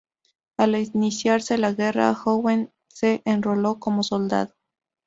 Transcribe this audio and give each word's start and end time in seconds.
Al 0.57 0.73
iniciarse 0.75 1.59
la 1.59 1.73
guerra, 1.73 2.17
Owen 2.25 2.73
se 2.87 3.21
enroló 3.25 3.77
como 3.79 4.01
soldado. 4.01 4.55